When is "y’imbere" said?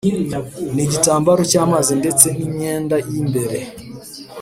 3.09-3.59